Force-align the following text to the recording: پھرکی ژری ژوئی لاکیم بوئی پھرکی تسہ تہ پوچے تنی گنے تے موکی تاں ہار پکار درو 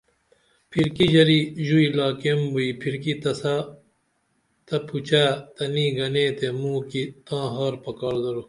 پھرکی 0.71 1.07
ژری 1.13 1.39
ژوئی 1.67 1.87
لاکیم 1.97 2.39
بوئی 2.51 2.69
پھرکی 2.81 3.13
تسہ 3.21 3.55
تہ 4.65 4.75
پوچے 4.87 5.25
تنی 5.55 5.85
گنے 5.97 6.25
تے 6.37 6.47
موکی 6.61 7.03
تاں 7.25 7.45
ہار 7.53 7.73
پکار 7.83 8.15
درو 8.23 8.39